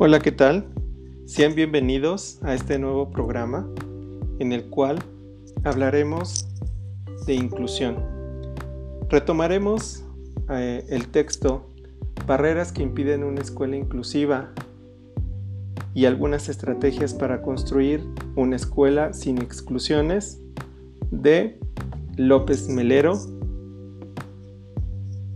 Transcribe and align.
Hola, 0.00 0.20
¿qué 0.20 0.30
tal? 0.30 0.64
Sean 1.26 1.56
bienvenidos 1.56 2.38
a 2.44 2.54
este 2.54 2.78
nuevo 2.78 3.10
programa 3.10 3.68
en 4.38 4.52
el 4.52 4.70
cual 4.70 5.00
hablaremos 5.64 6.46
de 7.26 7.34
inclusión. 7.34 7.96
Retomaremos 9.08 10.04
eh, 10.50 10.84
el 10.88 11.08
texto 11.08 11.68
Barreras 12.28 12.70
que 12.70 12.84
impiden 12.84 13.24
una 13.24 13.40
escuela 13.40 13.76
inclusiva 13.76 14.52
y 15.94 16.04
algunas 16.04 16.48
estrategias 16.48 17.12
para 17.12 17.42
construir 17.42 18.00
una 18.36 18.54
escuela 18.54 19.12
sin 19.12 19.38
exclusiones 19.38 20.40
de 21.10 21.58
López 22.16 22.68
Melero. 22.68 23.18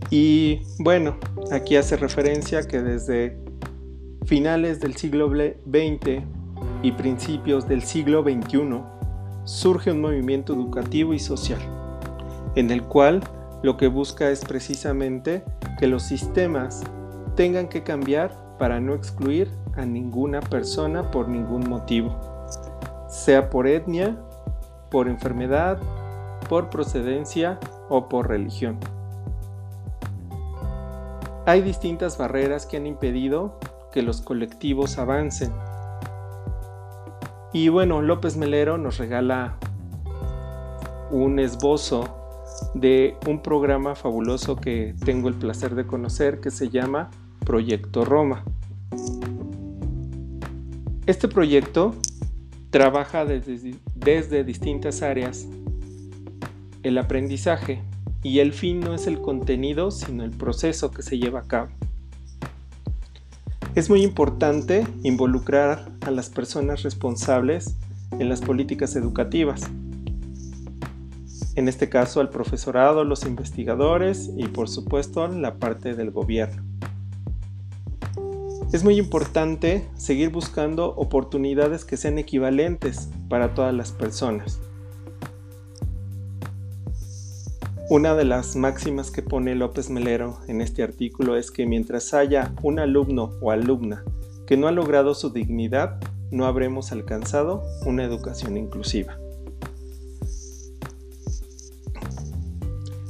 Y 0.09 0.61
bueno, 0.79 1.17
aquí 1.51 1.75
hace 1.75 1.97
referencia 1.97 2.65
que 2.65 2.81
desde 2.81 3.42
finales 4.25 4.79
del 4.79 4.95
siglo 4.95 5.29
XX 5.29 6.23
y 6.81 6.91
principios 6.93 7.67
del 7.67 7.83
siglo 7.83 8.23
XXI 8.23 8.81
surge 9.43 9.91
un 9.91 10.01
movimiento 10.01 10.53
educativo 10.53 11.13
y 11.13 11.19
social, 11.19 11.59
en 12.55 12.71
el 12.71 12.83
cual 12.83 13.21
lo 13.61 13.77
que 13.77 13.87
busca 13.87 14.29
es 14.29 14.45
precisamente 14.45 15.43
que 15.79 15.87
los 15.87 16.03
sistemas 16.03 16.83
tengan 17.35 17.67
que 17.67 17.83
cambiar 17.83 18.57
para 18.57 18.79
no 18.79 18.93
excluir 18.93 19.49
a 19.75 19.85
ninguna 19.85 20.39
persona 20.39 21.11
por 21.11 21.27
ningún 21.27 21.67
motivo, 21.67 22.15
sea 23.09 23.49
por 23.49 23.67
etnia, 23.67 24.17
por 24.89 25.07
enfermedad, 25.07 25.79
por 26.47 26.69
procedencia 26.69 27.59
o 27.89 28.07
por 28.07 28.29
religión. 28.29 28.77
Hay 31.45 31.61
distintas 31.61 32.17
barreras 32.17 32.65
que 32.65 32.77
han 32.77 32.87
impedido 32.87 33.59
que 33.93 34.01
los 34.01 34.21
colectivos 34.21 34.97
avancen. 34.97 35.53
Y 37.53 37.69
bueno, 37.69 38.01
López 38.01 38.35
Melero 38.35 38.77
nos 38.79 38.97
regala 38.97 39.57
un 41.11 41.37
esbozo 41.37 42.23
de 42.73 43.15
un 43.27 43.41
programa 43.43 43.93
fabuloso 43.95 44.55
que 44.55 44.95
tengo 45.05 45.29
el 45.29 45.35
placer 45.35 45.75
de 45.75 45.85
conocer 45.85 46.39
que 46.39 46.49
se 46.49 46.69
llama 46.69 47.11
Proyecto 47.45 48.03
Roma. 48.03 48.43
Este 51.05 51.27
proyecto 51.27 51.93
trabaja 52.71 53.25
desde, 53.25 54.43
distintas 54.43 55.03
áreas 55.03 55.47
el 56.81 56.97
aprendizaje 56.97 57.83
y 58.23 58.39
el 58.39 58.53
fin 58.53 58.79
no 58.79 58.95
es 58.95 59.05
el 59.05 59.21
contenido 59.21 59.91
sino 59.91 60.23
el 60.23 60.31
proceso 60.31 60.89
que 60.89 61.03
se 61.03 61.19
lleva 61.19 61.41
a 61.41 61.43
cabo. 61.43 61.69
Es 63.75 63.89
muy 63.89 64.03
importante 64.03 64.85
involucrar 65.01 65.91
a 66.01 66.11
las 66.11 66.29
personas 66.29 66.83
responsables 66.83 67.75
en 68.11 68.29
las 68.29 68.39
políticas 68.39 68.95
educativas. 68.95 69.63
En 71.55 71.67
este 71.67 71.89
caso 71.89 72.21
al 72.21 72.29
profesorado, 72.29 73.03
los 73.03 73.25
investigadores 73.25 74.29
y 74.37 74.45
por 74.45 74.69
supuesto 74.69 75.27
la 75.27 75.55
parte 75.55 75.95
del 75.95 76.11
gobierno. 76.11 76.61
Es 78.71 78.83
muy 78.83 78.97
importante 78.97 79.87
seguir 79.95 80.29
buscando 80.29 80.95
oportunidades 80.95 81.83
que 81.83 81.97
sean 81.97 82.19
equivalentes 82.19 83.09
para 83.27 83.55
todas 83.55 83.73
las 83.73 83.91
personas. 83.91 84.61
Una 87.93 88.15
de 88.15 88.25
las 88.25 88.55
máximas 88.55 89.11
que 89.11 89.21
pone 89.21 89.53
López 89.53 89.91
Melero 89.91 90.39
en 90.47 90.61
este 90.61 90.81
artículo 90.81 91.37
es 91.37 91.51
que 91.51 91.67
mientras 91.67 92.15
haya 92.15 92.51
un 92.63 92.79
alumno 92.79 93.35
o 93.39 93.51
alumna 93.51 94.03
que 94.47 94.57
no 94.57 94.67
ha 94.67 94.71
logrado 94.71 95.13
su 95.13 95.29
dignidad, 95.29 95.99
no 96.31 96.47
habremos 96.47 96.91
alcanzado 96.91 97.61
una 97.85 98.03
educación 98.03 98.57
inclusiva. 98.57 99.19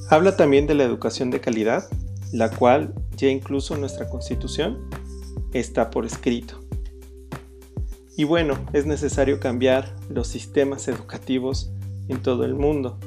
Habla 0.09 0.35
también 0.35 0.67
de 0.67 0.73
la 0.73 0.83
educación 0.83 1.31
de 1.31 1.39
calidad, 1.39 1.87
la 2.33 2.49
cual 2.49 2.93
ya 3.15 3.29
incluso 3.29 3.77
nuestra 3.77 4.09
constitución 4.09 4.89
está 5.53 5.91
por 5.91 6.05
escrito. 6.05 6.59
Y 8.17 8.25
bueno, 8.25 8.57
es 8.73 8.85
necesario 8.85 9.39
cambiar 9.39 9.95
los 10.09 10.27
sistemas 10.27 10.89
educativos 10.89 11.71
en 12.09 12.21
todo 12.21 12.43
el 12.43 12.55
mundo. 12.55 12.99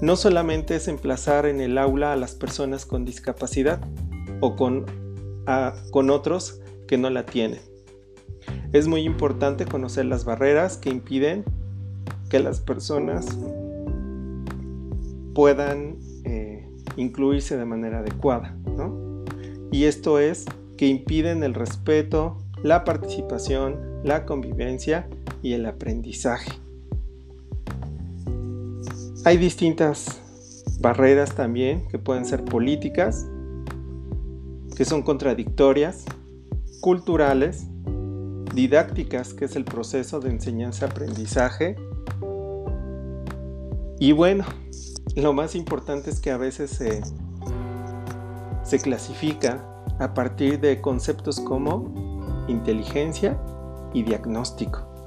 No 0.00 0.14
solamente 0.14 0.76
es 0.76 0.86
emplazar 0.86 1.46
en 1.46 1.60
el 1.60 1.76
aula 1.76 2.12
a 2.12 2.16
las 2.16 2.34
personas 2.34 2.86
con 2.86 3.04
discapacidad 3.04 3.80
o 4.40 4.54
con, 4.54 4.86
con 5.90 6.10
otros 6.10 6.60
que 6.86 6.98
no 6.98 7.10
la 7.10 7.26
tienen. 7.26 7.60
Es 8.72 8.86
muy 8.86 9.02
importante 9.02 9.64
conocer 9.64 10.04
las 10.04 10.24
barreras 10.24 10.76
que 10.76 10.90
impiden 10.90 11.44
que 12.28 12.38
las 12.38 12.60
personas 12.60 13.26
puedan 15.34 15.98
eh, 16.24 16.68
incluirse 16.96 17.56
de 17.56 17.64
manera 17.64 18.00
adecuada. 18.00 18.56
Y 19.72 19.84
esto 19.84 20.18
es 20.18 20.44
que 20.76 20.86
impiden 20.86 21.42
el 21.42 21.54
respeto, 21.54 22.38
la 22.62 22.84
participación, 22.84 24.00
la 24.04 24.24
convivencia 24.24 25.08
y 25.42 25.54
el 25.54 25.66
aprendizaje. 25.66 26.52
Hay 29.28 29.36
distintas 29.36 30.22
barreras 30.80 31.34
también 31.34 31.86
que 31.88 31.98
pueden 31.98 32.24
ser 32.24 32.46
políticas, 32.46 33.26
que 34.74 34.86
son 34.86 35.02
contradictorias, 35.02 36.06
culturales, 36.80 37.66
didácticas, 38.54 39.34
que 39.34 39.44
es 39.44 39.54
el 39.54 39.66
proceso 39.66 40.20
de 40.20 40.30
enseñanza-aprendizaje. 40.30 41.76
Y 43.98 44.12
bueno, 44.12 44.46
lo 45.14 45.34
más 45.34 45.54
importante 45.54 46.08
es 46.08 46.20
que 46.20 46.30
a 46.30 46.38
veces 46.38 46.70
se, 46.70 47.02
se 48.62 48.78
clasifica 48.78 49.62
a 49.98 50.14
partir 50.14 50.58
de 50.58 50.80
conceptos 50.80 51.38
como 51.38 52.46
inteligencia 52.48 53.38
y 53.92 54.04
diagnóstico. 54.04 54.97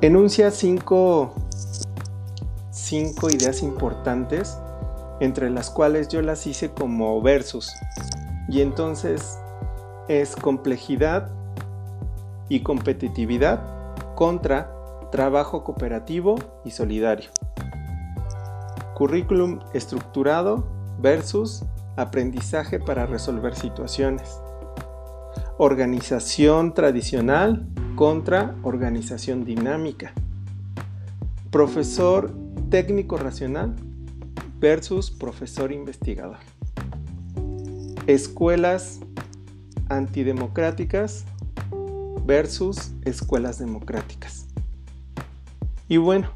Enuncia 0.00 0.52
cinco, 0.52 1.34
cinco 2.70 3.30
ideas 3.30 3.64
importantes, 3.64 4.56
entre 5.18 5.50
las 5.50 5.70
cuales 5.70 6.06
yo 6.06 6.22
las 6.22 6.46
hice 6.46 6.70
como 6.70 7.20
versus. 7.20 7.72
Y 8.48 8.60
entonces 8.60 9.36
es 10.06 10.36
complejidad 10.36 11.32
y 12.48 12.60
competitividad 12.60 13.60
contra 14.14 14.70
trabajo 15.10 15.64
cooperativo 15.64 16.36
y 16.64 16.70
solidario. 16.70 17.30
Currículum 18.94 19.58
estructurado 19.74 20.64
versus 21.00 21.64
aprendizaje 21.96 22.78
para 22.78 23.06
resolver 23.06 23.56
situaciones. 23.56 24.40
Organización 25.58 26.72
tradicional 26.72 27.66
contra 27.98 28.54
organización 28.62 29.44
dinámica. 29.44 30.12
Profesor 31.50 32.32
técnico 32.70 33.16
racional 33.16 33.74
versus 34.60 35.10
profesor 35.10 35.72
investigador. 35.72 36.36
Escuelas 38.06 39.00
antidemocráticas 39.88 41.24
versus 42.24 42.92
escuelas 43.04 43.58
democráticas. 43.58 44.46
Y 45.88 45.96
bueno, 45.96 46.30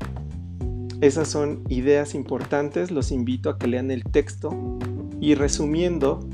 esas 1.00 1.28
son 1.28 1.62
ideas 1.68 2.16
importantes, 2.16 2.90
los 2.90 3.12
invito 3.12 3.48
a 3.50 3.58
que 3.60 3.68
lean 3.68 3.92
el 3.92 4.02
texto 4.02 4.50
y 5.20 5.36
resumiendo, 5.36 6.28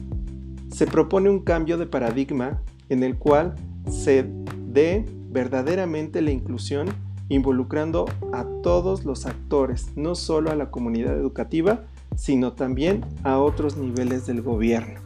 se 0.73 0.87
propone 0.87 1.29
un 1.29 1.41
cambio 1.41 1.77
de 1.77 1.85
paradigma 1.85 2.63
en 2.89 3.03
el 3.03 3.19
cual 3.19 3.57
se 3.91 4.25
dé 4.73 5.05
verdaderamente 5.29 6.23
la 6.23 6.31
inclusión 6.31 6.89
involucrando 7.29 8.07
a 8.33 8.47
todos 8.63 9.05
los 9.05 9.27
actores, 9.27 9.89
no 9.97 10.15
solo 10.15 10.51
a 10.51 10.57
la 10.57 10.71
comunidad 10.71 11.15
educativa, 11.15 11.85
sino 12.17 12.53
también 12.55 13.05
a 13.23 13.39
otros 13.39 13.77
niveles 13.77 14.27
del 14.27 14.43
gobierno. 14.43 15.01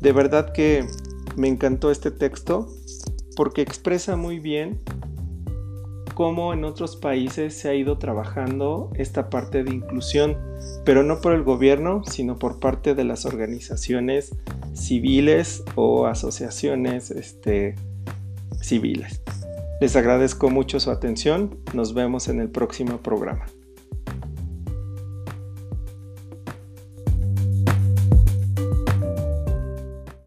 De 0.00 0.12
verdad 0.12 0.52
que 0.52 0.86
me 1.36 1.48
encantó 1.48 1.90
este 1.90 2.10
texto 2.10 2.68
porque 3.36 3.62
expresa 3.62 4.16
muy 4.16 4.38
bien 4.38 4.80
cómo 6.14 6.52
en 6.52 6.64
otros 6.64 6.96
países 6.96 7.54
se 7.54 7.68
ha 7.68 7.74
ido 7.74 7.98
trabajando 7.98 8.90
esta 8.94 9.30
parte 9.30 9.62
de 9.62 9.72
inclusión, 9.72 10.36
pero 10.84 11.04
no 11.04 11.20
por 11.20 11.32
el 11.32 11.44
gobierno, 11.44 12.02
sino 12.04 12.38
por 12.38 12.58
parte 12.58 12.96
de 12.96 13.04
las 13.04 13.24
organizaciones 13.24 14.34
civiles 14.74 15.62
o 15.74 16.06
asociaciones 16.06 17.10
este, 17.10 17.74
civiles. 18.60 19.22
Les 19.80 19.94
agradezco 19.94 20.50
mucho 20.50 20.80
su 20.80 20.90
atención. 20.90 21.58
Nos 21.72 21.94
vemos 21.94 22.28
en 22.28 22.40
el 22.40 22.50
próximo 22.50 22.98
programa. 22.98 23.46